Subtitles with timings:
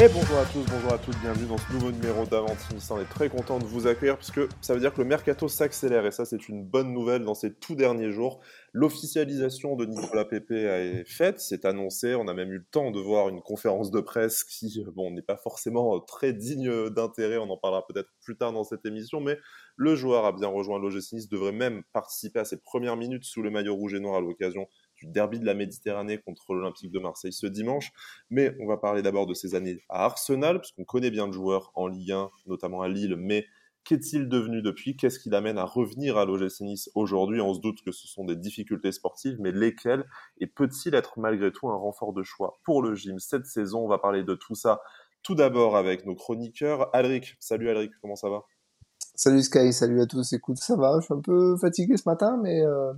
[0.00, 2.86] Et bonjour à tous, bonjour à toutes, bienvenue dans ce nouveau numéro d'Avantis.
[2.88, 6.06] On est très content de vous accueillir puisque ça veut dire que le mercato s'accélère
[6.06, 8.38] et ça c'est une bonne nouvelle dans ces tout derniers jours.
[8.72, 13.00] L'officialisation de Nicolas Pepe est faite, c'est annoncé, on a même eu le temps de
[13.00, 17.58] voir une conférence de presse qui, bon, n'est pas forcément très digne d'intérêt, on en
[17.58, 19.36] parlera peut-être plus tard dans cette émission, mais
[19.74, 23.42] le joueur a bien rejoint l'OGC Nice, devrait même participer à ses premières minutes sous
[23.42, 26.98] le maillot rouge et noir à l'occasion du derby de la Méditerranée contre l'Olympique de
[26.98, 27.92] Marseille ce dimanche.
[28.30, 31.32] Mais on va parler d'abord de ses années à Arsenal, parce qu'on connaît bien le
[31.32, 33.46] joueur en Ligue 1, notamment à Lille, mais
[33.88, 34.98] Qu'est-il devenu depuis?
[34.98, 37.40] Qu'est-ce qui l'amène à revenir à l'OGC Nice aujourd'hui?
[37.40, 40.04] On se doute que ce sont des difficultés sportives, mais lesquelles?
[40.36, 43.86] Et peut-il être malgré tout un renfort de choix pour le gym cette saison?
[43.86, 44.82] On va parler de tout ça
[45.22, 46.94] tout d'abord avec nos chroniqueurs.
[46.94, 48.42] Alric, salut Alric, comment ça va?
[49.14, 50.34] Salut Sky, salut à tous.
[50.34, 52.92] Écoute, ça va, je suis un peu fatigué ce matin, mais euh,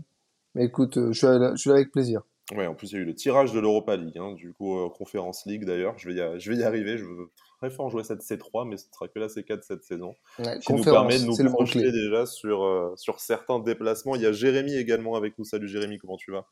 [0.54, 2.22] mais écoute, euh, je suis, là, je suis avec plaisir.
[2.56, 4.78] Ouais, en plus, il y a eu le tirage de l'Europa League, hein, du coup,
[4.78, 5.96] euh, Conférence League d'ailleurs.
[5.98, 6.98] Je, vais y, je vais y arriver.
[6.98, 7.30] Je veux
[7.60, 10.14] très fort jouer cette C3, mais ce sera que la C4 cette saison.
[10.38, 14.16] Ouais, qui nous permet de nous projeter déjà sur, euh, sur certains déplacements.
[14.16, 15.44] Il y a Jérémy également avec nous.
[15.44, 16.46] Salut Jérémy, comment tu vas?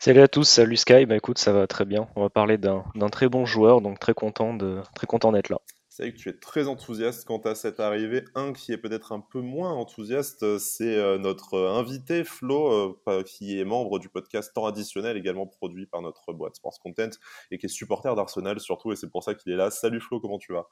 [0.00, 1.06] Salut à tous, salut Sky.
[1.06, 2.08] Bah écoute, ça va très bien.
[2.16, 5.60] On va parler d'un très bon joueur, donc très content de très content d'être là.
[5.94, 8.24] C'est vrai que tu es très enthousiaste quant à cette arrivée.
[8.34, 13.60] Un qui est peut-être un peu moins enthousiaste, c'est euh, notre invité Flo, euh, qui
[13.60, 17.10] est membre du podcast Temps Additionnel, également produit par notre boîte Sports Content,
[17.50, 19.70] et qui est supporter d'Arsenal surtout, et c'est pour ça qu'il est là.
[19.70, 20.66] Salut Flo, comment tu vas?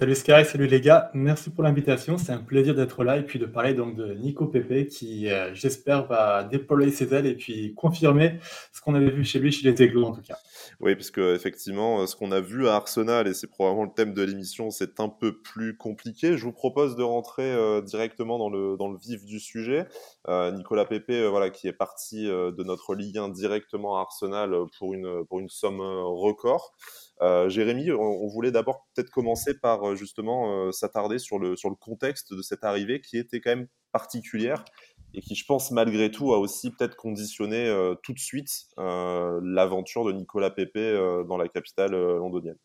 [0.00, 3.38] Salut Sky, salut les gars, merci pour l'invitation, c'est un plaisir d'être là et puis
[3.38, 7.74] de parler donc de Nico Pepe qui euh, j'espère va déployer ses ailes et puis
[7.74, 8.40] confirmer
[8.72, 10.38] ce qu'on avait vu chez lui chez les Aigles en tout cas.
[10.80, 14.14] Oui, parce que effectivement, ce qu'on a vu à Arsenal et c'est probablement le thème
[14.14, 16.38] de l'émission, c'est un peu plus compliqué.
[16.38, 19.86] Je vous propose de rentrer euh, directement dans le dans le vif du sujet.
[20.28, 24.94] Euh, Nicolas Pepe, voilà, qui est parti de notre Ligue 1 directement à Arsenal pour
[24.94, 26.74] une pour une somme record.
[27.22, 31.68] Euh, Jérémy, on, voulait d'abord peut-être commencer par euh, justement euh, s'attarder sur le, sur
[31.68, 34.64] le contexte de cette arrivée qui était quand même particulière
[35.12, 37.68] et qui, je pense, malgré tout, a aussi peut-être conditionné
[38.04, 40.78] tout de suite l'aventure de Nicolas Pepe
[41.26, 42.58] dans la capitale londonienne.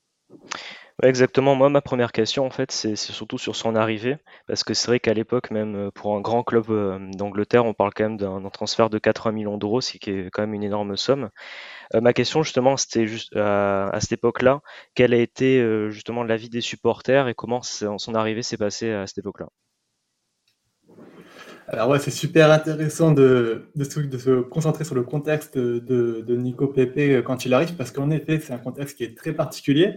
[1.04, 1.56] Exactement.
[1.56, 5.00] Moi, ma première question, en fait, c'est surtout sur son arrivée, parce que c'est vrai
[5.00, 6.68] qu'à l'époque, même pour un grand club
[7.16, 10.44] d'Angleterre, on parle quand même d'un transfert de 80 millions d'euros, ce qui est quand
[10.44, 11.30] même une énorme somme.
[11.94, 14.62] Euh, ma question justement, c'était juste euh, à cette époque-là,
[14.96, 19.08] quel a été euh, justement l'avis des supporters et comment son arrivée s'est passée à
[19.08, 19.48] cette époque-là?
[21.68, 27.46] Alors ouais, c'est super intéressant de, se concentrer sur le contexte de, Nico Pepe quand
[27.46, 29.96] il arrive, parce qu'en effet, c'est un contexte qui est très particulier.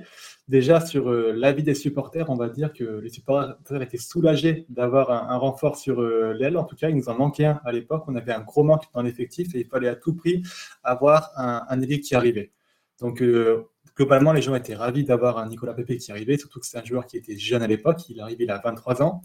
[0.49, 5.11] Déjà, sur euh, l'avis des supporters, on va dire que les supporters étaient soulagés d'avoir
[5.11, 6.57] un, renfort sur euh, l'aile.
[6.57, 8.05] En tout cas, il nous en manquait un à l'époque.
[8.07, 10.43] On avait un gros manque dans l'effectif et il fallait à tout prix
[10.83, 12.51] avoir un, un qui arrivait.
[12.99, 16.67] Donc, euh, globalement, les gens étaient ravis d'avoir un Nicolas Pepe qui arrivait, surtout que
[16.67, 18.09] c'est un joueur qui était jeune à l'époque.
[18.09, 19.21] Il arrivé il a 23 ans.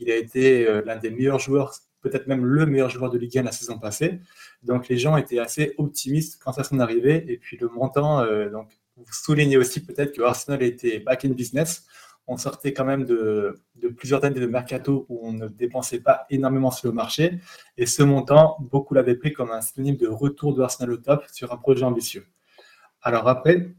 [0.00, 3.42] Il a été l'un des meilleurs joueurs, peut-être même le meilleur joueur de Ligue 1
[3.44, 4.20] la saison passée.
[4.62, 7.24] Donc, les gens étaient assez optimistes quant à son arrivée.
[7.30, 11.86] Et puis, le montant, donc, vous soulignez aussi peut-être que Arsenal était back in business.
[12.26, 13.60] On sortait quand même de,
[13.96, 17.40] plusieurs années de mercato où on ne dépensait pas énormément sur le marché.
[17.76, 21.24] Et ce montant, beaucoup l'avaient pris comme un synonyme de retour de Arsenal au top
[21.32, 22.26] sur un projet ambitieux.
[23.02, 23.74] Alors après,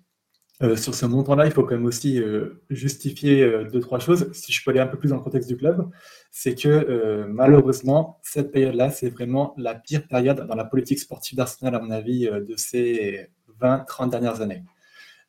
[0.63, 4.31] euh, sur ce montant-là, il faut quand même aussi euh, justifier euh, deux, trois choses.
[4.33, 5.89] Si je peux aller un peu plus dans le contexte du club,
[6.29, 11.75] c'est que malheureusement, cette période-là, c'est vraiment la pire période dans la politique sportive d'Arsenal,
[11.75, 13.27] à mon avis, de ces
[13.59, 14.63] 20-30 dernières années.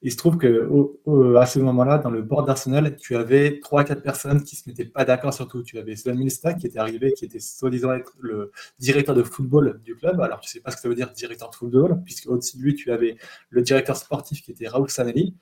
[0.05, 0.69] Il se trouve que
[1.39, 4.85] à ce moment-là, dans le board d'Arsenal, tu avais trois, quatre personnes qui se mettaient
[4.85, 5.63] pas d'accord sur tout.
[5.63, 9.95] Tu avais Sven Milsta qui était arrivé, qui était soi-disant le directeur de football du
[9.95, 10.21] club.
[10.21, 12.63] Alors, tu sais pas ce que ça veut dire directeur de football, puisque au-dessus de
[12.63, 13.17] lui, tu avais
[13.51, 15.37] le directeur sportif qui était Raoul Sanelli.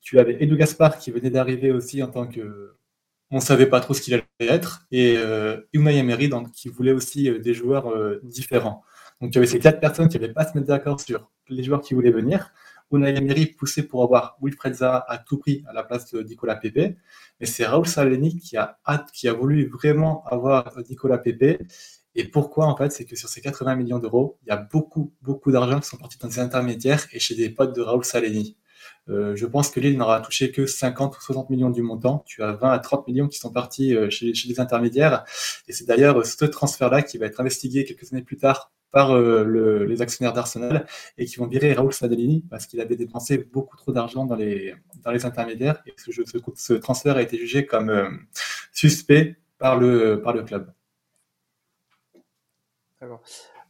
[0.00, 2.74] Tu avais Edu Gaspar qui venait d'arriver aussi en tant que
[3.32, 7.30] on savait pas trop ce qu'il allait être, et euh, Unai donc, qui voulait aussi
[7.30, 8.84] euh, des joueurs euh, différents.
[9.20, 11.80] Donc tu avais ces quatre personnes qui n'avaient pas se mettre d'accord sur les joueurs
[11.80, 12.52] qui voulaient venir.
[12.92, 16.56] Unai Emery poussé pour avoir Wilfred Zaha à tout prix à la place de Nicolas
[16.56, 16.96] Pepe.
[17.40, 18.78] Mais c'est Raoul Saleni qui a,
[19.12, 21.62] qui a voulu vraiment avoir Nicolas Pepe.
[22.14, 25.12] Et pourquoi en fait C'est que sur ces 80 millions d'euros, il y a beaucoup,
[25.22, 28.56] beaucoup d'argent qui sont partis dans des intermédiaires et chez des potes de Raoul Saleni.
[29.08, 32.22] Euh, je pense que Lille n'aura touché que 50 ou 60 millions du montant.
[32.26, 35.24] Tu as 20 à 30 millions qui sont partis euh, chez, chez les intermédiaires.
[35.68, 39.84] Et c'est d'ailleurs ce transfert-là qui va être investigué quelques années plus tard par euh,
[39.84, 40.86] les actionnaires d'Arsenal
[41.18, 44.74] et qui vont virer Raoul Sadalini parce qu'il avait dépensé beaucoup trop d'argent dans les,
[45.02, 48.08] dans les intermédiaires et ce, ce, ce transfert a été jugé comme euh,
[48.72, 50.72] suspect par le, par le club.
[53.00, 53.22] D'accord.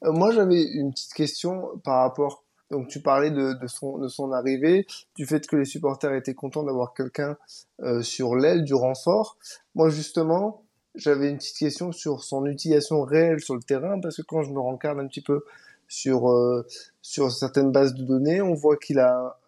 [0.04, 4.32] Euh, moi, j'avais une petite question par rapport Donc tu parlais de, son, de son
[4.32, 7.36] arrivée, du fait que les supporters étaient contents d'avoir quelqu'un
[7.82, 9.36] euh, sur l'aile du renfort.
[9.74, 14.22] Moi justement, j'avais une petite question sur son utilisation réelle sur le terrain, parce que
[14.22, 15.44] quand je me rencarde un petit peu
[15.88, 16.66] sur, euh,
[17.02, 19.38] sur certaines bases de données, on voit qu'il a,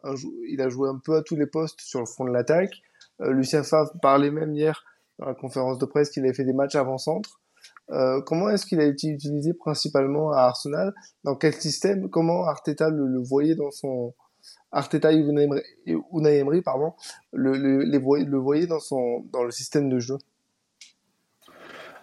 [0.49, 2.82] il a joué un peu à tous les postes sur le front de l'attaque.
[3.20, 4.85] Euh, Lucien Favre parlait même hier
[5.19, 7.41] dans la conférence de presse qu'il avait fait des matchs avant-centre.
[7.91, 10.94] Euh, comment est-ce qu'il a été utilisé principalement à Arsenal?
[11.23, 12.08] Dans quel système?
[12.11, 14.14] Comment Arteta le, voyait dans son
[14.73, 16.93] Arteta et Unai Emery, pardon,
[17.32, 20.17] le, le, le voyait dans son dans le système de jeu?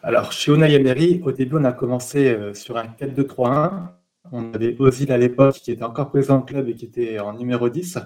[0.03, 3.89] Alors chez Unai Emery, au début on a commencé euh, sur un 4-2-3-1.
[4.31, 7.33] On avait Ozil à l'époque qui était encore présent au club et qui était en
[7.33, 7.99] numéro 10.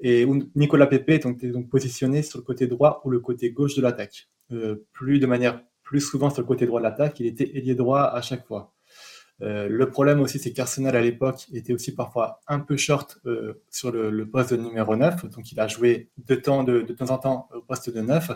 [0.00, 3.82] Et Nicolas Pepe était donc positionné sur le côté droit ou le côté gauche de
[3.82, 4.28] l'attaque.
[4.52, 7.74] Euh, plus de manière plus souvent sur le côté droit de l'attaque, il était ailier
[7.74, 8.73] droit à chaque fois.
[9.44, 13.62] Euh, le problème aussi, c'est qu'Arsenal à l'époque était aussi parfois un peu short euh,
[13.70, 15.26] sur le, poste de numéro 9.
[15.30, 18.30] Donc il a joué de temps, en temps au poste de 9.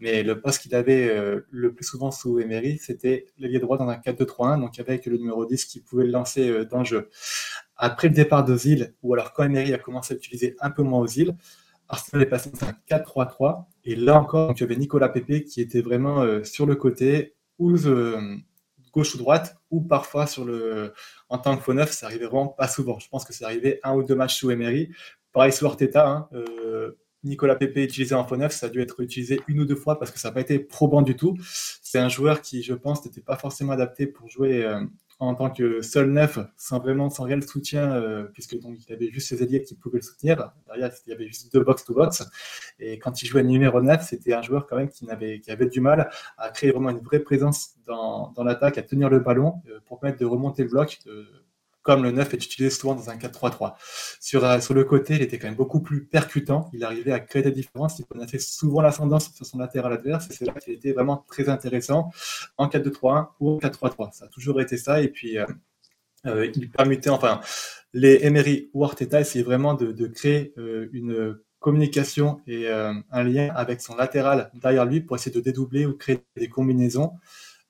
[0.00, 3.88] Mais le poste qu'il avait euh, le plus souvent sous Emery, c'était l'ailier droit dans
[3.88, 4.60] un 4-2-3-1.
[4.60, 7.10] Donc avec le numéro 10 qui pouvait le lancer dans le jeu.
[7.76, 11.00] Après le départ d'Ozil, ou alors quand Emery a commencé à utiliser un peu moins
[11.00, 11.36] Ozil,
[11.88, 13.64] Arsenal est passé dans un 4-3-3.
[13.84, 17.34] Et là encore, donc, il y avait Nicolas Pepe qui était vraiment sur le côté,
[17.58, 18.36] ou euh,
[18.94, 20.94] gauche ou droite, ou parfois sur le,
[21.28, 22.98] en tant que faux neuf, ça arrivait vraiment pas souvent.
[22.98, 24.90] Je pense que c'est arrivé un ou deux matchs sous Emery.
[25.32, 29.00] Pareil sous Arteta, hein, euh, Nicolas Pepe utilisé en faux neuf, ça a dû être
[29.00, 31.36] utilisé une ou deux fois parce que ça n'a pas été probant du tout.
[31.82, 34.64] C'est un joueur qui, je pense, n'était pas forcément adapté pour jouer
[35.18, 39.10] en tant que seul neuf, sans vraiment sans réel soutien, euh, puisque donc il avait
[39.10, 40.52] juste ses alliés qui pouvaient le soutenir.
[40.66, 42.24] Derrière, il y avait juste deux box to box.
[42.78, 45.66] Et quand il jouait numéro 9, c'était un joueur quand même qui avait, qui avait
[45.66, 49.62] du mal à créer vraiment une vraie présence dans, dans l'attaque, à tenir le ballon
[49.68, 50.98] euh, pour permettre de remonter le bloc.
[51.84, 53.74] Comme le 9 est utilisé souvent dans un 4-3-3.
[54.18, 56.70] Sur, euh, sur le côté, il était quand même beaucoup plus percutant.
[56.72, 57.98] Il arrivait à créer des différences.
[57.98, 60.28] Il prenait souvent l'ascendance sur son latéral adverse.
[60.30, 62.10] Et c'est là qu'il était vraiment très intéressant
[62.56, 64.12] en 4-2-3-1 ou en 4-3-3.
[64.12, 65.02] Ça a toujours été ça.
[65.02, 65.44] Et puis, euh,
[66.26, 67.42] euh, il permettait, enfin,
[67.92, 73.80] les Emery ou Arteta essayaient vraiment de, de créer une communication et un lien avec
[73.80, 77.12] son latéral derrière lui pour essayer de dédoubler ou créer des combinaisons.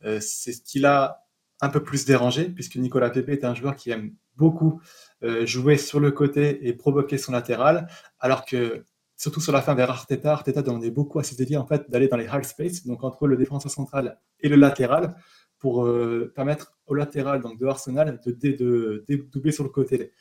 [0.03, 1.24] c'est ce qu'il a
[1.65, 4.81] un peu plus dérangé, puisque Nicolas Pepe est un joueur qui aime beaucoup
[5.23, 7.89] euh, jouer sur le côté et provoquer son latéral,
[8.21, 8.85] alors que
[9.17, 12.09] surtout sur la fin vers Arteta, Arteta demandait beaucoup à ses dédiés en fait d'aller
[12.09, 15.15] dans les hard space, donc entre le défenseur central et le latéral,
[15.59, 20.13] pour euh, permettre au latéral donc de Arsenal de, de, de doubler sur le côté.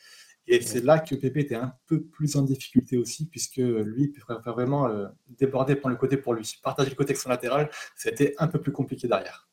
[0.46, 4.12] Et c'est là que Pepe était un peu plus en difficulté aussi, puisque lui, il
[4.12, 6.60] préfère vraiment euh, déborder, prendre le côté pour lui.
[6.62, 9.48] Partager le côté avec son latéral, c'était un peu plus compliqué derrière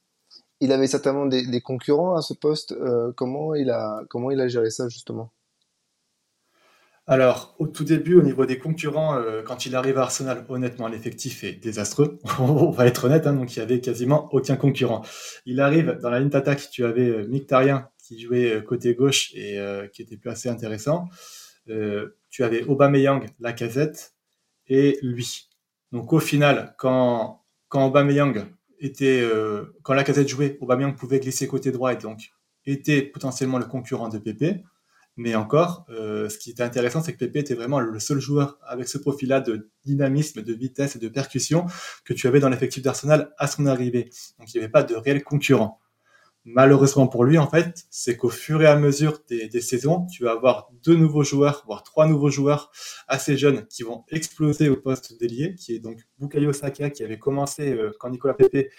[0.61, 2.73] il avait certainement des, concurrents à ce poste.
[2.73, 5.33] Euh, comment, il a, comment il a géré ça justement?
[7.07, 10.87] Alors, au tout début, au niveau des concurrents, euh, quand il arrive à Arsenal, honnêtement,
[10.87, 12.19] l'effectif est désastreux.
[12.39, 15.03] On va être honnête, hein, donc il y avait quasiment aucun concurrent.
[15.47, 19.61] Il arrive dans la ligne d'attaque, tu avais euh, Mkhitaryan qui jouait côté gauche et
[19.93, 21.09] qui était plus assez intéressant.
[22.29, 24.15] tu avais Aubameyang, Lacazette
[24.67, 25.49] et lui.
[25.93, 28.49] Donc au final, quand, quand Aubameyang
[28.81, 32.33] était, euh, quand la casette jouait, Aubameyang pouvait glisser côté droit et donc
[32.67, 34.63] était potentiellement le concurrent de Pépé.
[35.17, 38.59] Mais encore, euh, ce qui était intéressant, c'est que Pépé était vraiment le seul joueur
[38.63, 41.67] avec ce profil-là de dynamisme, de vitesse et de percussion
[42.05, 44.11] que tu avais dans l'effectif d'Arsenal à son arrivée.
[44.39, 45.80] Donc il n'y avait pas de réel concurrent
[46.53, 50.33] malheureusement pour lui, en fait, c'est qu'au fur et à mesure des, saisons, tu vas
[50.33, 52.71] avoir deux nouveaux joueurs, voire trois nouveaux joueurs
[53.09, 57.19] assez jeunes qui vont exploser au poste d'ailier, qui est donc Bukayo Saka, qui avait
[57.19, 58.71] commencé euh, quand Nicolas Pepe,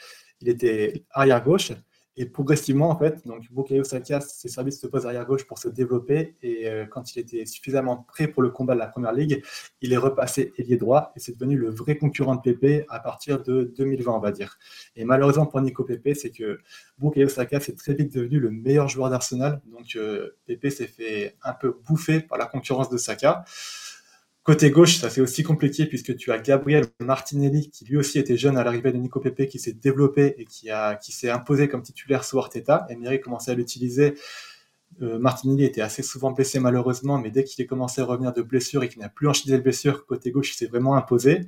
[0.41, 1.71] il était arrière gauche,
[2.17, 5.57] et progressivement, en fait, donc Bukayo Saka s'est servi de ce poste arrière gauche pour
[5.57, 6.35] se développer.
[6.43, 9.41] Et euh, quand il était suffisamment prêt pour le combat de la première ligue,
[9.81, 13.41] il est repassé ailier droit et c'est devenu le vrai concurrent de Pepe à partir
[13.41, 14.59] de 2020, on va dire.
[14.97, 16.59] Et malheureusement pour Nico Pepe, c'est que
[16.97, 19.61] Bukayo Saka c'est très vite devenu le meilleur joueur d'Arsenal.
[19.71, 23.45] Donc euh, Pepe s'est fait un peu bouffer par la concurrence de Saka.
[24.43, 28.37] Côté gauche, ça fait aussi compliqué puisque tu as Gabriel Martinelli qui lui aussi était
[28.37, 31.67] jeune à l'arrivée de Nico Pepe qui s'est développé et qui a qui s'est imposé
[31.67, 32.87] comme titulaire sous Arteta.
[32.89, 34.15] Emery commençait à l'utiliser.
[35.03, 38.41] Euh, Martinelli était assez souvent blessé malheureusement, mais dès qu'il est commencé à revenir de
[38.41, 41.41] blessure et qu'il n'a plus enchaîné de blessure, côté gauche, il s'est vraiment imposé.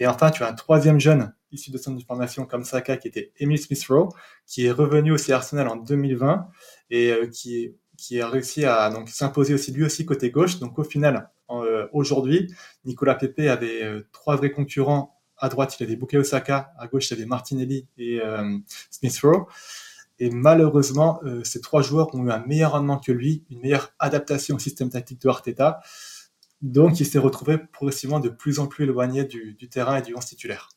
[0.00, 3.32] Et enfin, tu as un troisième jeune issu de son formation comme Saka qui était
[3.38, 4.08] Emile Smith-Rowe,
[4.46, 6.48] qui est revenu aussi à Arsenal en 2020
[6.90, 10.58] et euh, qui, qui a réussi à donc s'imposer aussi lui aussi côté gauche.
[10.58, 12.52] Donc au final, euh, aujourd'hui.
[12.84, 15.20] Nicolas Pepe avait euh, trois vrais concurrents.
[15.36, 16.72] À droite, il avait Bukayo Osaka.
[16.78, 18.58] À gauche, il avait Martinelli et euh,
[18.90, 19.46] Smith Rowe.
[20.18, 24.56] Et malheureusement, ces trois joueurs ont eu un meilleur rendement que lui, une meilleure adaptation
[24.56, 25.80] au système tactique de Arteta.
[26.60, 30.22] Donc, il s'est retrouvé progressivement de plus en plus éloigné du, terrain et du 11
[30.26, 30.68] titulaire.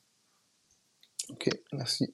[1.30, 2.14] Ok, merci.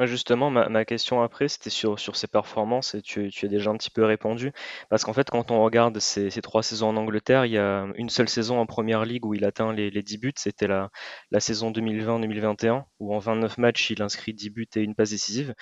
[0.00, 3.90] Justement, ma, question après, c'était sur, ses performances et tu, tu as déjà un petit
[3.90, 4.50] peu répondu.
[4.90, 8.10] Parce qu'en fait, quand on regarde ces, trois saisons en Angleterre, il y a une
[8.10, 10.32] seule saison en première ligue où il atteint les, les 10 buts.
[10.36, 10.90] C'était la,
[11.30, 15.54] la saison 2020-2021 où en 29 matchs, il inscrit 10 buts et une passe décisive.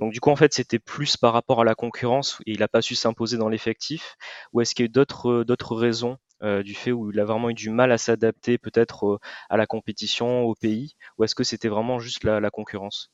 [0.00, 2.68] Donc, du coup, en fait, c'était plus par rapport à la concurrence et il n'a
[2.68, 4.16] pas su s'imposer dans l'effectif.
[4.52, 7.24] Ou est-ce qu'il y a eu d'autres, d'autres raisons euh, du fait où il a
[7.24, 9.18] vraiment eu du mal à s'adapter peut-être euh,
[9.48, 10.92] à la compétition, au pays?
[11.16, 13.10] Ou est-ce que c'était vraiment juste la concurrence?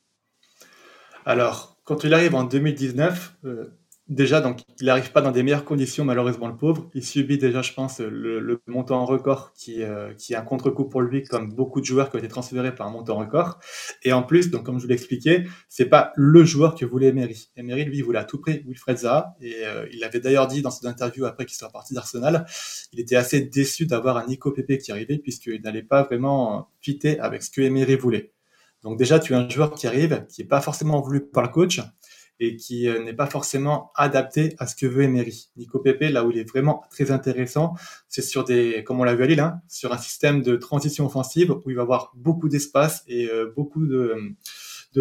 [1.24, 3.64] Alors, quand il arrive en 2019, euh,
[4.08, 6.90] déjà, donc, il n'arrive pas dans des meilleures conditions, malheureusement, le pauvre.
[6.94, 11.00] Il subit déjà, je pense, le, montant record qui, euh, qui est un contre-coup pour
[11.00, 13.58] lui, comme beaucoup de joueurs qui ont été transférés par un montant record.
[14.02, 17.08] Et en plus, donc, comme je vous l'ai expliqué, c'est pas le joueur que voulait
[17.08, 17.50] Emery.
[17.56, 19.34] Emery, lui, voulait à tout prix Wilfred Zaha.
[19.40, 22.46] Et euh, il avait d'ailleurs dit dans son interview après qu'il soit parti d'Arsenal,
[22.92, 27.18] il était assez déçu d'avoir un Nico Pepe qui arrivait, puisqu'il n'allait pas vraiment fitter
[27.18, 28.34] avec ce que Emery voulait.
[28.84, 31.48] Donc déjà, tu as un joueur qui arrive, qui n'est pas forcément voulu par le
[31.48, 31.80] coach
[32.38, 35.50] et qui euh, n'est pas forcément adapté à ce que veut Emery.
[35.56, 37.74] Nico Pepe, là où il est vraiment très intéressant,
[38.08, 41.06] c'est sur des, comme on l'a vu à Lille, hein, sur un système de transition
[41.06, 44.36] offensive où il va avoir beaucoup d'espace et euh, beaucoup de,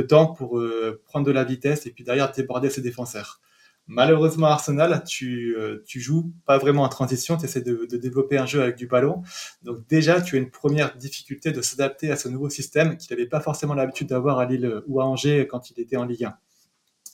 [0.08, 3.42] temps pour euh, prendre de la vitesse et puis derrière déborder ses défenseurs.
[3.88, 8.38] Malheureusement, Arsenal, tu, euh, tu joues pas vraiment en transition, tu essaies de, de, développer
[8.38, 9.24] un jeu avec du ballon.
[9.64, 13.28] Donc déjà, tu as une première difficulté de s'adapter à ce nouveau système qu'il n'avait
[13.28, 16.38] pas forcément l'habitude d'avoir à Lille ou à Angers quand il était en Ligue 1.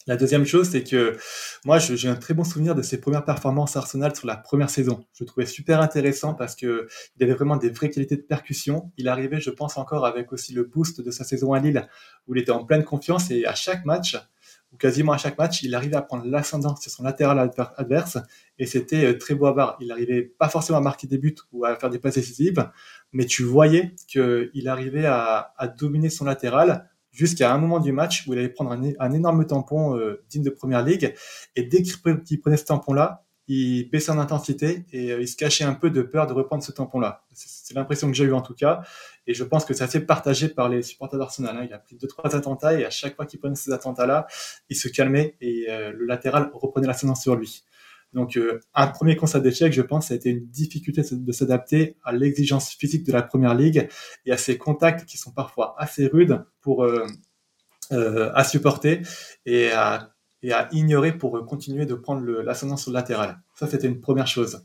[0.10, 1.18] La deuxième chose, c'est que
[1.66, 5.06] moi, j'ai un très bon souvenir de ses premières performances Arsenal sur la première saison.
[5.14, 8.92] Je le trouvais super intéressant parce que il avait vraiment des vraies qualités de percussion.
[8.98, 11.88] Il arrivait, je pense encore, avec aussi le boost de sa saison à Lille,
[12.28, 14.18] où il était en pleine confiance et à chaque match,
[14.72, 18.18] ou quasiment à chaque match, il arrivait à prendre l'ascendant sur son latéral adverse
[18.58, 19.78] et c'était euh, très beau à voir.
[19.80, 22.70] Il n'arrivait pas forcément à marquer des buts ou à faire des passes décisives,
[23.12, 28.34] mais tu voyais qu'il arrivait à, dominer son latéral jusqu'à un moment du match où
[28.34, 31.16] il allait prendre un, énorme tampon euh, digne de première ligue
[31.56, 35.64] et dès qu'il prenait ce tampon-là, il baissait en intensité et euh, il se cachait
[35.64, 37.26] un peu de peur de reprendre ce tampon-là.
[37.34, 38.84] C'est l'impression que j'ai eu en tout cas.
[39.26, 41.58] Et je pense que c'est assez partagé par les supporters d'Arsenal.
[41.58, 41.66] Hein.
[41.68, 44.28] Il a pris deux, trois attentats et à chaque fois qu'il prenait ces attentats-là,
[44.70, 47.64] il se calmait et euh, le latéral reprenait l'ascendance sur lui.
[48.14, 51.98] Donc, euh, un premier constat d'échec, je pense, ça a été une difficulté de s'adapter
[52.04, 53.88] à l'exigence physique de la première ligue
[54.28, 56.88] et à ces contacts qui sont parfois assez rudes pour
[57.92, 59.02] à supporter
[59.48, 63.40] et à et à ignorer pour continuer de prendre l'ascendance sur le latéral.
[63.56, 64.64] Ça, c'était une première chose.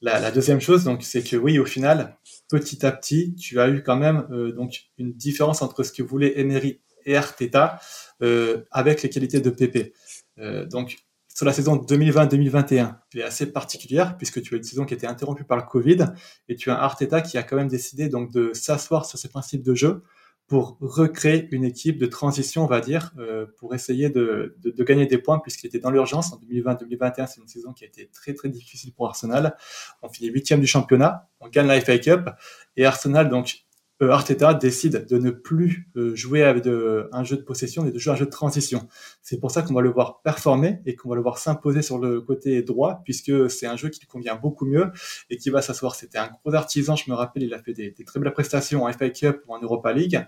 [0.00, 2.16] La, deuxième chose, donc, c'est que oui, au final,
[2.48, 6.04] petit à petit, tu as eu quand même euh, donc une différence entre ce que
[6.04, 7.80] voulait Emery et Arteta
[8.22, 9.92] euh, avec les qualités de PP.
[10.38, 10.98] Euh, donc,
[11.34, 14.96] sur la saison 2020-2021, elle est assez particulière puisque tu as une saison qui a
[14.96, 16.06] été interrompue par le Covid
[16.48, 19.28] et tu as un Arteta qui a quand même décidé donc de s'asseoir sur ses
[19.28, 20.02] principes de jeu
[20.48, 24.84] pour recréer une équipe de transition, on va dire, euh, pour essayer de, de, de,
[24.84, 26.32] gagner des points, puisqu'il était dans l'urgence.
[26.32, 29.56] En 2020-2021, c'est une saison qui a été très très difficile pour Arsenal.
[30.00, 32.30] On finit huitième du championnat, on gagne la FA Cup,
[32.78, 33.66] et Arsenal, donc
[34.00, 37.98] Arteta décide de ne plus euh, jouer avec de, un jeu de possession, mais de
[37.98, 38.88] jouer un jeu de transition.
[39.22, 41.98] C'est pour ça qu'on va le voir performer et qu'on va le voir s'imposer sur
[41.98, 44.92] le côté droit, puisque c'est un jeu qui lui convient beaucoup mieux
[45.30, 45.96] et qui va s'asseoir.
[45.96, 48.92] C'était un gros artisan, je me rappelle, il a fait des, très belles prestations en
[48.92, 50.24] FA Cup ou en Europa League.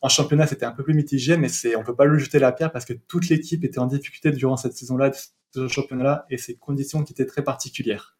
[0.00, 2.52] En championnat, c'était un peu plus mitigé, mais c'est, on peut pas lui jeter la
[2.52, 5.12] pierre parce que toute l'équipe était en difficulté durant cette saison-là,
[5.54, 8.16] ce championnat-là, et ces conditions qui étaient très particulières.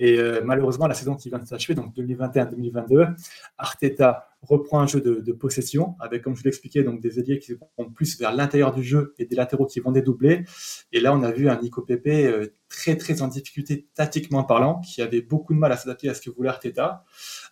[0.00, 3.14] Et euh, malheureusement, la saison qui vient de s'achever, donc 2021-2022,
[3.58, 7.52] Arteta reprend un jeu de, possession avec, comme je vous l'expliquais, donc des ailiers qui
[7.52, 10.44] vont plus vers l'intérieur du jeu et des latéraux qui vont dédoubler.
[10.92, 14.80] Et là, on a vu un Nico Pepe euh, très très en difficulté tactiquement parlant,
[14.80, 17.04] qui avait beaucoup de mal à s'adapter à ce que voulait Arteta.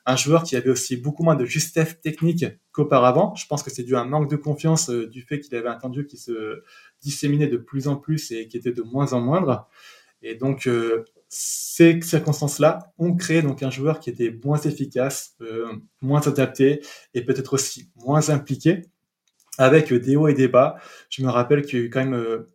[0.06, 3.34] Un joueur qui avait aussi beaucoup moins de justesse technique qu'auparavant.
[3.34, 5.68] Je pense que c'est dû à un manque de confiance euh, du fait qu'il avait
[5.68, 6.62] un jeu qui se
[7.02, 9.68] disséminait de plus en plus et qui était de moins en moindre.
[10.22, 10.66] Et donc,
[11.28, 16.80] ces circonstances-là ont créé donc un joueur qui était moins efficace, euh, moins adapté
[17.14, 18.82] et peut-être aussi moins impliqué,
[19.58, 20.76] avec des hauts et des bas.
[21.10, 22.48] Je me rappelle qu'il y a eu quand même euh,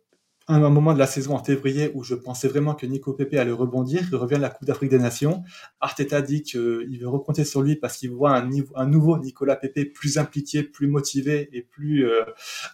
[0.48, 3.52] un, moment de la saison en février où je pensais vraiment que Nico Pepe allait
[3.52, 4.02] rebondir.
[4.10, 5.42] Il revient de la Coupe d'Afrique des Nations.
[5.80, 10.18] Arteta dit qu'il veut recompter sur lui parce qu'il voit un, nouveau Nicolas Pepe plus
[10.18, 12.24] impliqué, plus motivé et plus euh,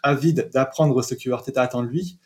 [0.02, 2.19] avide d'apprendre ce que Arteta attend de lui.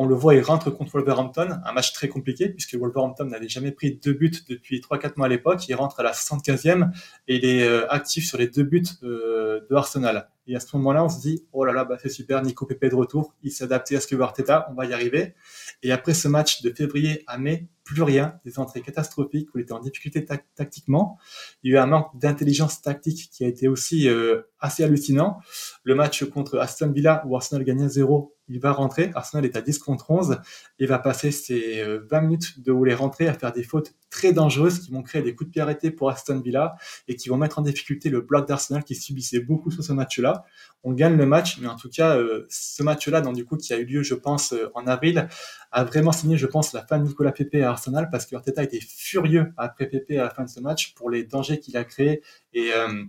[0.00, 3.72] On le voit, il rentre contre Wolverhampton, un match très compliqué puisque Wolverhampton n'avait jamais
[3.72, 5.68] pris deux buts depuis 3-4 mois à l'époque.
[5.68, 6.90] Il rentre à la 75e
[7.26, 10.30] et il est euh, actif sur les deux buts euh, de Arsenal.
[10.48, 12.86] Et à ce moment-là, on se dit, oh là là, bah, c'est super, Nico Pepe
[12.86, 15.34] de retour, il s'est adapté à ce que Arteta, on va y arriver.
[15.82, 19.62] Et après ce match de février à mai, plus rien, des entrées catastrophiques où il
[19.62, 20.24] était en difficulté
[20.54, 21.18] tactiquement.
[21.62, 25.38] Il y a eu un manque d'intelligence tactique qui a été aussi euh, assez hallucinant.
[25.84, 29.10] Le match contre Aston Villa où Arsenal gagnait 0, il va rentrer.
[29.14, 30.38] Arsenal est à 10 contre 11.
[30.78, 34.32] Il va passer ses 20 euh, minutes de où rentré à faire des fautes très
[34.32, 36.76] dangereuses qui vont créer des coups de pied arrêtés pour Aston Villa
[37.08, 40.44] et qui vont mettre en difficulté le bloc d'Arsenal qui subissait beaucoup sur ce match-là.
[40.84, 43.72] On gagne le match, mais en tout cas, euh, ce match-là, donc du coup, qui
[43.72, 45.28] a eu lieu, je pense, en avril,
[45.72, 48.62] a vraiment signé, je pense, la fin de Nicolas Pepe à Arsenal parce que Arteta
[48.62, 51.84] était furieux après Pepe à la fin de ce match pour les dangers qu'il a
[51.84, 52.22] créés
[52.52, 53.04] et, euh,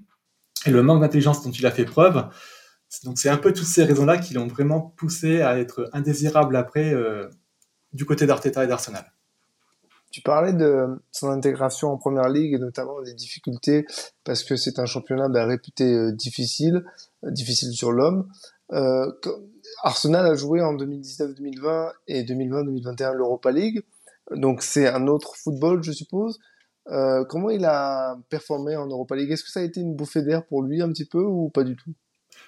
[0.65, 2.25] et le manque d'intelligence dont il a fait preuve.
[3.03, 6.93] Donc c'est un peu toutes ces raisons-là qui l'ont vraiment poussé à être indésirable après
[6.93, 7.29] euh,
[7.93, 9.13] du côté d'Arteta et d'Arsenal.
[10.11, 13.85] Tu parlais de son intégration en première ligue et notamment des difficultés
[14.23, 16.83] parce que c'est un championnat ben, réputé euh, difficile,
[17.23, 18.27] difficile sur l'homme.
[18.71, 19.11] Euh,
[19.83, 23.83] Arsenal a joué en 2019-2020 et 2020-2021 l'Europa League,
[24.31, 26.39] donc c'est un autre football, je suppose.
[26.91, 29.31] Euh, comment il a performé en Europa League?
[29.31, 31.63] Est-ce que ça a été une bouffée d'air pour lui un petit peu ou pas
[31.63, 31.93] du tout?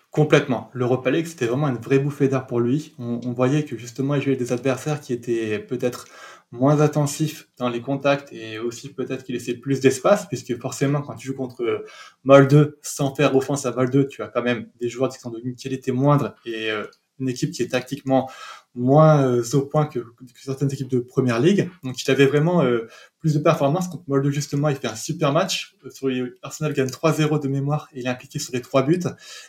[0.10, 0.70] Complètement.
[0.74, 2.94] L'Europa League, c'était vraiment une vraie bouffée d'air pour lui.
[3.00, 6.06] On, voyait que justement, il jouait des adversaires qui étaient peut-être
[6.51, 11.15] moins attentifs dans les contacts et aussi peut-être qu'il laissait plus d'espace, puisque forcément, quand
[11.15, 11.86] tu joues contre
[12.24, 15.55] Molde, sans faire offense à Molde, tu as quand même des joueurs qui sont d'une
[15.55, 16.86] qualité moindre et euh,
[17.22, 18.30] une équipe qui est tactiquement
[18.74, 20.00] moins euh, au point que,
[20.36, 21.70] certaines équipes de première ligue.
[21.84, 22.88] Donc il avait vraiment euh,
[23.20, 24.70] plus de performance contre Molde justement.
[24.70, 25.75] Il fait un super match.
[25.86, 26.10] Euh, sur
[26.42, 29.04] Arsenal gagne 3-0 de mémoire et il est impliqué sur les trois buts.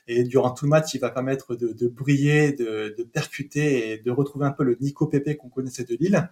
[0.08, 4.46] Et durant tout le match, il va permettre de, briller, de, percuter et de retrouver
[4.46, 6.28] un peu le Nico Pepe qu'on connaissait de Lille.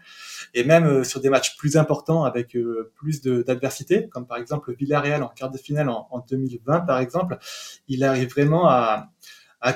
[0.54, 2.56] Et même sur des matchs plus importants avec
[2.96, 7.38] plus d'adversité, comme par exemple Villarreal en quart de finale en, en 2020 par exemple,
[7.88, 9.10] il arrive vraiment à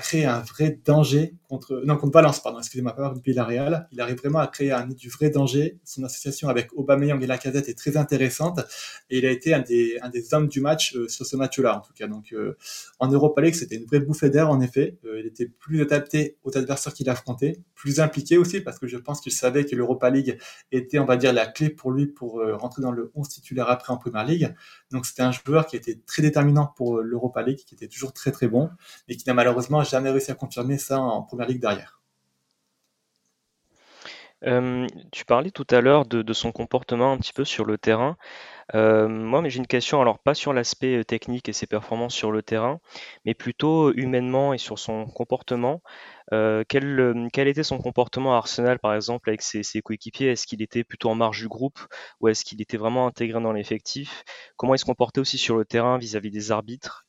[0.00, 3.88] créé un vrai danger contre, non, contre Valence, pardon, excusez-moi, pas Villarreal.
[3.92, 5.78] Il arrive vraiment à créer un, du vrai danger.
[5.84, 8.61] Son association avec Aubameyang et Lacazette est très intéressante
[9.09, 10.00] et il a été un des,
[10.33, 12.09] hommes du match euh, sur ce match-là, en tout cas.
[12.09, 12.57] Donc, euh,
[12.98, 14.98] en Europa League, c'était une vraie bouffée d'air, en effet.
[15.05, 18.96] Euh, il était plus adapté aux adversaires qu'il affrontait, plus impliqué aussi parce que je
[18.96, 20.38] pense qu'il savait que l'Europa League
[20.72, 23.92] était, on va dire, la clé pour lui pour rentrer dans le 11 titulaire après
[23.92, 24.55] en Première League.
[24.90, 28.33] Donc, c'était un joueur qui était très déterminant pour l'Europa League, qui était toujours très
[28.33, 28.70] très bon,
[29.09, 31.22] mais qui n'a malheureusement jamais réussi à confirmer ça en
[34.46, 38.16] Euh, tu parlais tout à l'heure de, son comportement un petit peu sur le terrain.
[38.74, 42.33] Euh, moi, j'ai une question, alors pas sur l'aspect euh, technique et ses performances sur
[42.33, 42.80] le terrain,
[43.24, 45.83] mais plutôt humainement et sur son comportement.
[46.68, 50.28] quel, était son comportement à Arsenal, par exemple, avec ses coéquipiers?
[50.30, 51.78] Est-ce qu'il était plutôt en marge du groupe
[52.20, 54.24] ou est-ce qu'il était vraiment intégré dans l'effectif?
[54.57, 57.04] Comment il se comportait aussi sur le terrain vis-à-vis des arbitres?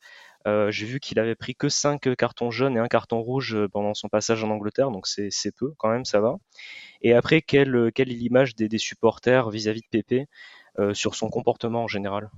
[0.46, 3.68] Euh, j'ai vu qu'il avait pris que 5 cartons jaunes et un carton rouge euh,
[3.68, 6.36] pendant son passage en Angleterre, donc c'est peu quand même, ça va.
[7.02, 10.26] Et après, quelle, quelle est l'image des, supporters vis-à-vis de Pépé
[10.78, 12.30] euh, sur son comportement en général?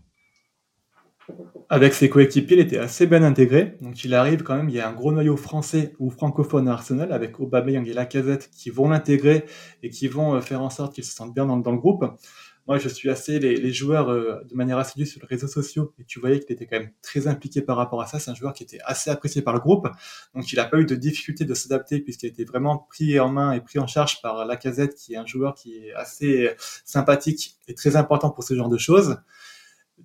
[1.68, 3.77] Avec ses coéquipiers, il était assez bien intégré.
[3.83, 6.73] Donc il arrive quand même, il y a un gros noyau français ou francophone à
[6.73, 9.44] Arsenal avec Aubameyang et Lacazette qui vont l'intégrer
[9.83, 12.07] et qui vont faire en sorte qu'il se sente bien dans le groupe
[12.68, 16.04] moi, je suis assez les, joueurs euh, de manière assidue sur les réseaux sociaux et
[16.04, 18.18] tu voyais qu'il était quand même très impliqué par rapport à ça.
[18.18, 19.88] C'est un joueur qui était assez apprécié par le groupe.
[20.35, 23.31] Donc, il n'a pas eu de difficulté de s'adapter puisqu'il a été vraiment pris en
[23.31, 26.50] main et pris en charge par Lacazette qui est un joueur qui est assez
[26.85, 29.16] sympathique et très important pour ce genre de choses.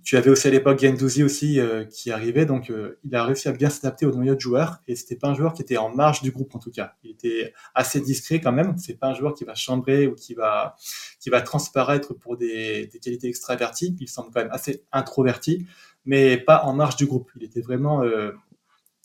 [0.03, 3.47] Tu avais aussi à l'époque Gendouzi aussi euh, qui arrivait, donc euh, il a réussi
[3.47, 5.93] à bien s'adapter au noyau de joueurs et c'était pas un joueur qui était en
[5.93, 6.95] marge du groupe en tout cas.
[7.03, 8.77] Il était assez discret quand même.
[8.77, 10.75] C'est pas un joueur qui va chambrer ou qui va
[11.19, 13.95] qui va transparaître pour des, des qualités extraverties.
[13.99, 15.65] Il semble quand même assez introverti,
[16.05, 17.31] mais pas en marge du groupe.
[17.35, 18.31] Il était vraiment euh,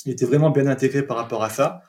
[0.04, 1.82] il était vraiment bien intégré par rapport à ça.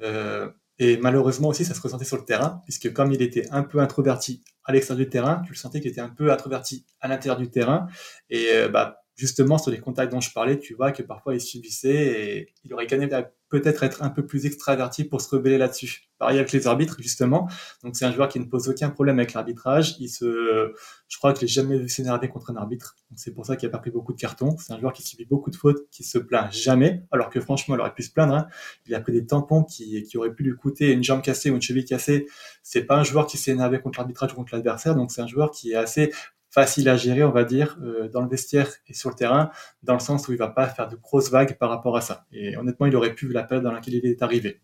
[0.00, 0.50] Euh,
[0.82, 3.78] et malheureusement aussi, ça se ressentait sur le terrain, puisque comme il était un peu
[3.78, 7.38] introverti à l'extérieur du terrain, tu le sentais qu'il était un peu introverti à l'intérieur
[7.38, 7.86] du terrain.
[8.30, 11.40] Et euh, bah, justement, sur les contacts dont je parlais, tu vois que parfois il
[11.40, 13.06] subissait et il aurait gagné
[13.52, 16.08] peut-être être un peu plus extraverti pour se rebeller là-dessus.
[16.16, 17.46] Pareil avec les arbitres, justement.
[17.84, 19.96] Donc c'est un joueur qui ne pose aucun problème avec l'arbitrage.
[20.00, 20.72] Il se,
[21.06, 22.96] je crois que je jamais vu s'énerver contre un arbitre.
[23.10, 24.56] Donc c'est pour ça qu'il a pas pris beaucoup de cartons.
[24.56, 27.04] C'est un joueur qui subit beaucoup de fautes, qui se plaint jamais.
[27.12, 28.34] Alors que franchement, il aurait pu se plaindre.
[28.34, 28.46] Hein.
[28.86, 31.56] Il a pris des tampons qui, qui auraient pu lui coûter une jambe cassée ou
[31.56, 32.26] une cheville cassée.
[32.62, 34.94] C'est pas un joueur qui s'est énervé contre l'arbitrage ou contre l'adversaire.
[34.94, 36.10] Donc c'est un joueur qui est assez
[36.52, 39.50] facile à gérer, on va dire, euh, dans le vestiaire et sur le terrain,
[39.82, 42.26] dans le sens où il va pas faire de grosses vagues par rapport à ça.
[42.30, 44.60] Et honnêtement, il aurait pu la période dans laquelle il est arrivé.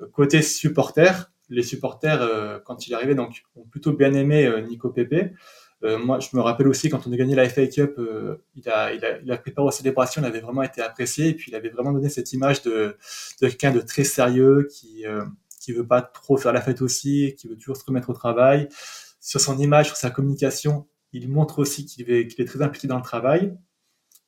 [0.00, 4.48] Euh, côté supporters, les supporters, euh, quand il est arrivé, donc, ont plutôt bien aimé
[4.68, 5.34] Nico Pepe.
[5.82, 8.00] moi, je me rappelle aussi quand on a gagné la FA Cup,
[8.54, 11.34] il, a, il, a, il a pris aux célébrations, il avait vraiment été apprécié et
[11.34, 12.96] puis il avait vraiment donné cette image de,
[13.40, 15.04] de quelqu'un de très sérieux qui
[15.60, 18.68] qui veut pas trop faire la fête aussi, qui veut toujours se remettre au travail.
[19.20, 23.02] Sur son image, sur sa communication, il montre aussi qu'il est, très impliqué dans le
[23.02, 23.56] travail.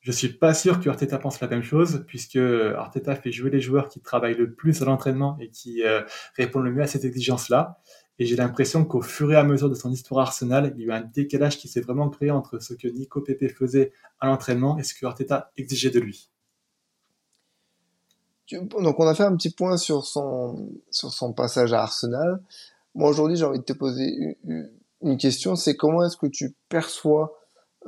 [0.01, 3.61] Je suis pas sûr que Arteta pense la même chose, puisque Arteta fait jouer les
[3.61, 6.01] joueurs qui travaillent le plus à l'entraînement et qui euh,
[6.35, 7.79] répondent le mieux à cette exigence-là.
[8.17, 10.87] Et j'ai l'impression qu'au fur et à mesure de son histoire Arsenal, il y a
[10.87, 14.77] eu un décalage qui s'est vraiment créé entre ce que Nico Pepe faisait à l'entraînement
[14.77, 16.31] et ce que Arteta exigeait de lui.
[18.51, 22.41] Donc on a fait un petit point sur son, sur son passage à Arsenal.
[22.93, 24.69] Moi aujourd'hui j'ai envie de te poser une,
[25.17, 27.37] question, c'est comment est-ce que tu perçois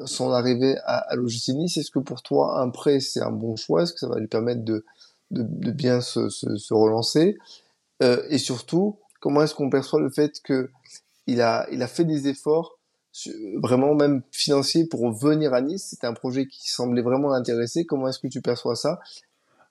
[0.06, 3.84] son arrivée à, à Nice Est-ce que pour toi un prêt c'est un bon choix?
[3.84, 4.84] Est-ce que ça va lui permettre de,
[5.32, 7.38] bien se, relancer?
[8.02, 10.70] Euh, Et surtout, comment est-ce qu'on perçoit le fait que
[11.28, 12.80] il a, il a fait des efforts
[13.62, 15.88] vraiment même financiers pour venir à Nice?
[15.92, 17.86] C'était un projet qui semblait vraiment l'intéresser.
[17.86, 19.00] Comment est-ce que tu perçois ça?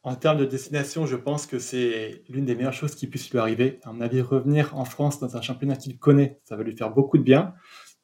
[0.04, 3.38] En termes de destination, je pense que c'est l'une des meilleures choses qui puisse lui
[3.38, 3.78] arriver.
[3.84, 6.90] À mon avis, revenir en France dans un championnat qu'il connaît, ça va lui faire
[6.90, 7.54] beaucoup de bien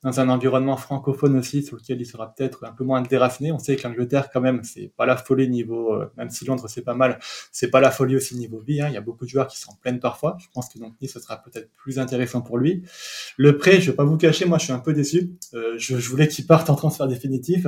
[0.04, 3.50] dans un environnement francophone aussi, sur lequel il sera peut-être un peu moins déraciné.
[3.50, 6.66] On sait que l'Angleterre, quand même, c'est pas la folie niveau, euh, même si Londres
[6.68, 7.18] c'est pas mal,
[7.50, 8.80] c'est pas la folie aussi niveau vie.
[8.80, 8.88] Hein.
[8.88, 10.36] Il y a beaucoup de joueurs qui s'en plaignent parfois.
[10.38, 12.84] Je pense que donc Nice, ce sera peut-être plus intéressant pour lui.
[13.36, 15.32] Le prêt, je vais pas vous cacher, moi je suis un peu déçu.
[15.54, 17.66] Euh, je, je, voulais qu'il parte en transfert définitif,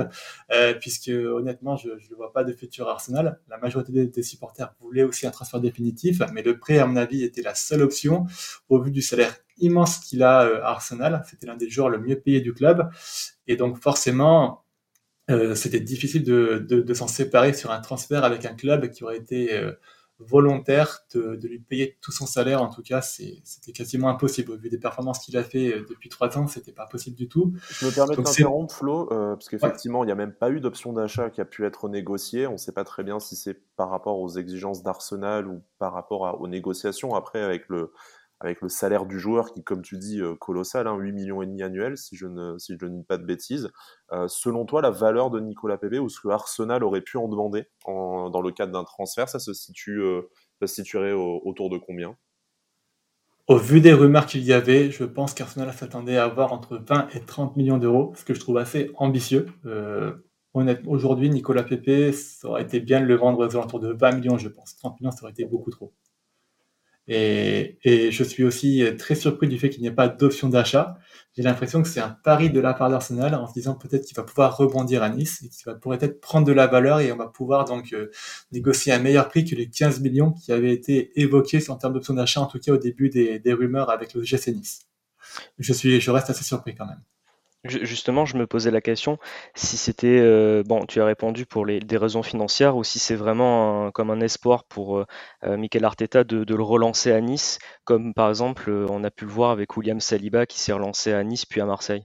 [0.51, 3.39] euh, puisque honnêtement, je ne vois pas de futur Arsenal.
[3.49, 6.95] La majorité des, des, supporters voulaient aussi un transfert définitif, mais le prêt, à mon
[6.95, 8.25] avis, était la seule option
[8.69, 11.23] au vu du salaire immense qu'il a euh, à Arsenal.
[11.29, 12.89] C'était l'un des joueurs le mieux payé du club.
[13.47, 14.63] Et donc forcément,
[15.29, 19.03] euh, c'était difficile de, de, de s'en séparer sur un transfert avec un club qui
[19.03, 19.71] aurait été euh,
[20.19, 22.61] volontaire de, de, lui payer tout son salaire.
[22.61, 24.51] En tout cas, c'était quasiment impossible.
[24.51, 27.53] Au vu des performances qu'il a fait depuis trois ans, c'était pas possible du tout.
[27.69, 30.05] Je me permets de t'interrompre, Flo, euh, parce qu'effectivement, ouais.
[30.05, 32.47] il n'y a même pas eu d'option d'achat qui a pu être négociée.
[32.47, 35.93] On ne sait pas très bien si c'est par rapport aux exigences d'Arsenal ou par
[35.93, 37.15] rapport à, aux négociations.
[37.15, 37.91] Après, avec le,
[38.41, 41.45] avec le salaire du joueur qui, comme tu dis, euh, colossal, hein, 8 millions et
[41.45, 43.69] demi annuels, si je ne, si dis pas de bêtises.
[44.11, 47.27] Euh, selon toi, la valeur de Nicolas Pepe ou ce que Arsenal aurait pu en
[47.27, 50.23] demander dans le cadre d'un transfert, ça se situe, euh,
[50.59, 52.17] ça se situerait au, autour de combien?
[53.47, 57.09] Au vu des rumeurs qu'il y avait, je pense qu'Arsenal s'attendait à avoir entre 20
[57.13, 59.47] et 30 millions d'euros, ce que je trouve assez ambitieux.
[60.87, 64.37] Aujourd'hui, Nicolas Pepe, ça aurait été bien de le vendre aux alentours de 20 millions,
[64.37, 64.75] je pense.
[64.77, 65.93] 30 millions, ça aurait été beaucoup trop.
[67.07, 70.97] Et, et, je suis aussi très surpris du fait qu'il n'y ait pas d'option d'achat.
[71.35, 74.15] J'ai l'impression que c'est un pari de la part d'Arsenal en se disant peut-être qu'il
[74.17, 77.15] va pouvoir rebondir à Nice et qu'il va peut-être prendre de la valeur et on
[77.15, 78.11] va pouvoir donc euh,
[78.51, 82.13] négocier un meilleur prix que les 15 millions qui avaient été évoqués en termes d'option
[82.13, 84.81] d'achat, en tout cas au début des, des rumeurs avec le GC Nice.
[85.57, 87.01] Je, suis, je reste assez surpris quand même.
[87.63, 89.19] Justement, je me posais la question
[89.53, 93.91] si c'était euh, bon, tu as répondu pour des raisons financières ou si c'est vraiment
[93.91, 98.71] comme un espoir pour euh, Mikel Arteta de, le relancer à Nice, comme par exemple
[98.71, 101.61] euh, on a pu le voir avec William Saliba qui s'est relancé à Nice puis
[101.61, 102.03] à Marseille.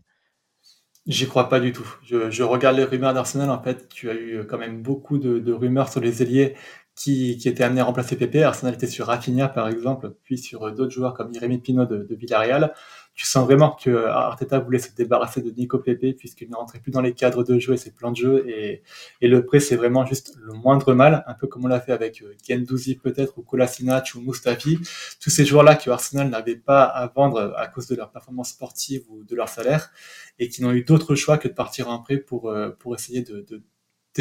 [1.07, 1.89] J'y crois pas du tout.
[2.03, 3.49] Je, regarde les rumeurs d'Arsenal.
[3.49, 6.55] En fait, tu as eu quand même beaucoup de, rumeurs sur les ailiers
[6.97, 8.43] qui, étaient amenés à remplacer Pepe.
[8.43, 12.15] Arsenal était sur Rafinha, par exemple, puis sur d'autres joueurs comme Jérémy Pino de, de
[12.17, 12.75] Villarreal
[13.17, 16.81] tu sens vraiment que euh, Arteta voulait se débarrasser de Nico Pepe puisqu'il ne rentrait
[16.81, 18.83] plus dans les cadres de jeu et ses plans de jeu et,
[19.23, 21.93] et le prêt c'est vraiment juste le moindre mal, un peu comme on l'a fait
[21.93, 24.79] avec euh, Gendouzi peut-être ou Kolasinac ou Mustafi,
[25.19, 29.03] tous ces joueurs-là que Arsenal n'avait pas à vendre à cause de leur performance sportive
[29.09, 29.91] ou de leur salaire
[30.39, 33.23] et qui n'ont eu d'autre choix que de partir en prêt pour euh, pour essayer
[33.23, 33.63] de, de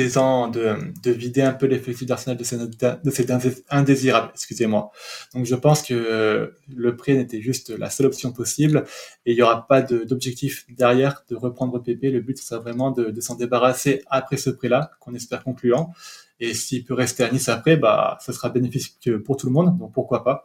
[0.03, 4.91] de, de vider un peu l'effectif d'Arsenal de ces, de indésirables, excusez-moi.
[5.34, 8.86] Donc je pense que le prêt n'était juste la seule option possible
[9.25, 12.03] et il n'y aura pas d'objectif derrière de reprendre PP.
[12.03, 15.93] Le but sera vraiment de, s'en débarrasser après ce prêt-là, qu'on espère concluant.
[16.39, 19.77] Et s'il peut rester à Nice après, bah, ça sera bénéfique pour tout le monde,
[19.77, 20.43] donc pourquoi pas.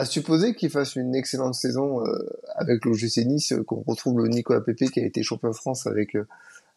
[0.00, 4.28] À supposer qu'il fasse une excellente saison euh, avec l'OGC Nice, euh, qu'on retrouve le
[4.28, 6.26] Nicolas Pepe qui a été champion de France avec, euh,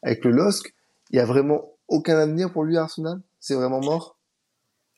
[0.01, 0.73] avec le LOSC,
[1.13, 3.21] il y a vraiment aucun avenir pour lui à Arsenal?
[3.39, 4.17] C'est vraiment mort?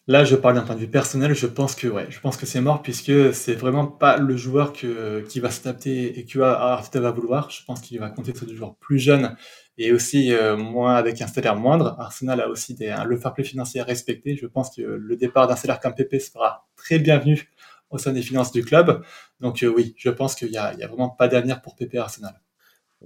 [0.07, 2.61] Là, je parle d'un point de vue personnel, je pense que je pense que c'est
[2.61, 7.49] mort puisque c'est vraiment pas le joueur qui va s'adapter et que va vouloir.
[7.49, 9.35] Je pense qu'il va compter sur des joueurs plus jeunes
[9.77, 11.95] et aussi euh, moins avec un salaire moindre.
[11.99, 14.37] Arsenal a aussi un, le fair play financier respecté.
[14.37, 17.51] Je pense que le départ d'un salaire comme Pepe sera très bienvenu
[17.89, 19.03] au sein des finances du club.
[19.41, 21.95] Donc euh, oui, je pense qu'il y a, y a vraiment pas d'avenir pour Pepe
[21.95, 22.39] Arsenal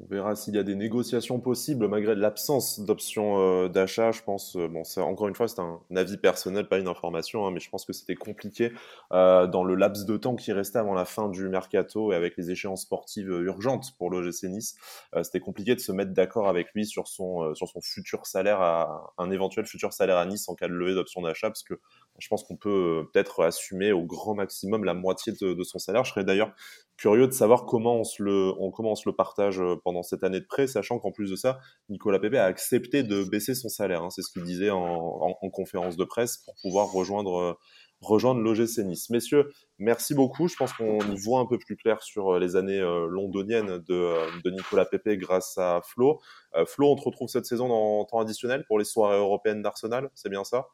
[0.02, 4.12] On verra s'il y a des négociations possibles malgré l'absence d'options euh, d'achat.
[4.12, 7.46] Je pense, euh, bon, c'est encore une fois, c'est un avis personnel, pas une information,
[7.46, 8.72] hein, mais je pense que c'était compliqué
[9.12, 12.38] euh, dans le laps de temps qui restait avant la fin du mercato et avec
[12.38, 14.76] les échéances sportives urgentes pour l'OGC Nice.
[15.24, 19.14] c'était compliqué de se mettre d'accord avec lui sur son sur son futur salaire, à
[19.18, 21.80] un éventuel futur salaire à Nice en cas de levée d'option d'achat, parce que
[22.20, 26.04] je pense qu'on peut peut-être assumer au grand maximum la moitié de, son salaire.
[26.04, 26.54] Je serais d'ailleurs
[26.98, 31.00] curieux de savoir comment on se le, partage euh, pendant cette année de prêt, sachant
[31.00, 34.04] qu'en plus de ça, Nicolas Pepe a accepté de baisser son salaire.
[34.04, 37.54] Hein, c'est ce qu'il disait en, en, conférence de presse pour pouvoir rejoindre, euh,
[38.02, 39.10] rejoindre l'OGC Nice.
[39.10, 40.50] Messieurs, merci beaucoup.
[40.50, 44.50] Je pense qu'on y voit un peu plus clair sur euh, les années londoniennes de,
[44.52, 46.20] Nicolas Pepe grâce à Flo.
[46.66, 50.30] Flo, on te retrouve cette saison dans temps additionnel pour les soirées européennes d'Arsenal, c'est
[50.30, 50.68] bien ça?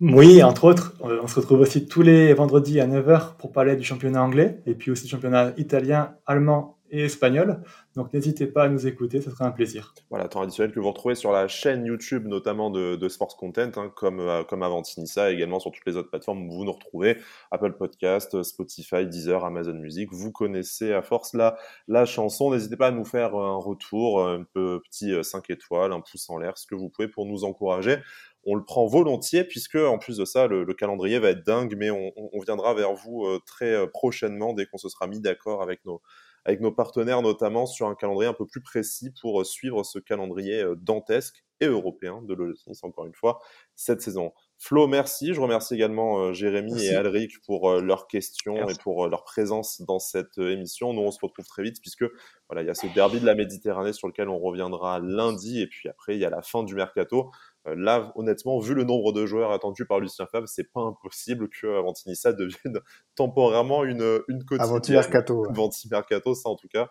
[0.00, 3.84] Oui, entre autres, on se retrouve aussi tous les vendredis à 9h pour parler du
[3.84, 7.62] championnat anglais et puis aussi du championnat italien, allemand et espagnol.
[7.94, 9.94] Donc n'hésitez pas à nous écouter, ce sera un plaisir.
[10.10, 13.92] Voilà, temps additionnel que vous retrouvez sur la chaîne YouTube notamment de, Sports Content, hein,
[13.94, 16.72] comme, euh, comme avant Tinissa, et également sur toutes les autres plateformes où vous nous
[16.72, 17.18] retrouvez,
[17.50, 20.10] Apple Podcast, Spotify, Deezer, Amazon Music.
[20.12, 21.56] Vous connaissez à force la,
[21.88, 22.50] la chanson.
[22.50, 26.38] N'hésitez pas à nous faire un retour, un peu petit 5 étoiles, un pouce en
[26.38, 27.98] l'air, ce que vous pouvez pour nous encourager
[28.44, 31.90] on le prend volontiers puisque en plus de ça, le, calendrier va être dingue, mais
[31.90, 32.12] on,
[32.46, 36.00] viendra vers vous euh, très euh, prochainement dès qu'on se sera mis d'accord avec nos,
[36.48, 39.98] avec nos partenaires, notamment sur un calendrier un peu plus précis pour euh, suivre ce
[39.98, 43.40] calendrier dantesque et européen de l'OGC, encore une fois,
[43.74, 44.32] cette saison.
[44.58, 45.34] Flo, merci.
[45.34, 50.38] Je remercie également Jérémy et Alric pour leurs questions et pour leur présence dans cette
[50.38, 50.92] émission.
[50.92, 52.04] Nous, on se retrouve très vite puisque
[52.48, 55.66] voilà, il y a ce derby de la Méditerranée sur lequel on reviendra lundi et
[55.66, 57.32] puis après, il y a la fin du mercato.
[57.66, 61.48] Euh, là, honnêtement, vu le nombre de joueurs attendus par Lucien Favre, c'est pas impossible
[61.48, 62.80] que Avantinissa devienne
[63.14, 64.70] temporairement une, une quotidienne.
[64.70, 65.46] Avanti-Mercato.
[65.48, 66.88] Avanti-Mercato, ça en tout cas,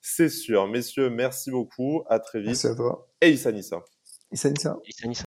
[0.00, 0.66] c'est sûr.
[0.68, 2.02] Messieurs, merci beaucoup.
[2.08, 2.48] À très vite.
[2.48, 3.08] Merci à toi.
[3.20, 3.82] Et Issa Nissa.
[4.32, 4.76] Issa Nissa.
[4.86, 5.20] Issa Nissa.